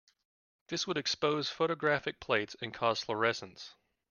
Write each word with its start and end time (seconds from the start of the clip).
This 0.69 0.87
would 0.87 0.97
expose 0.97 1.47
photographic 1.51 2.19
plates 2.19 2.55
and 2.59 2.73
cause 2.73 3.03
fluorescence. 3.03 3.75